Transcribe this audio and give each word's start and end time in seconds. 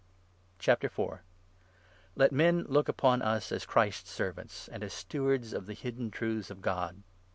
23 0.57 1.17
Let 2.15 2.31
men 2.31 2.63
look 2.63 2.89
upon 2.89 3.21
us 3.21 3.51
as 3.51 3.67
Christ's 3.67 4.09
servants, 4.09 4.67
and 4.67 4.83
as 4.83 4.93
stewards 4.93 5.49
i 5.53 5.57
4 5.57 5.59
of 5.59 5.65
the 5.67 5.75
hidden 5.75 6.09
truths 6.09 6.49
of 6.49 6.59
God. 6.63 7.03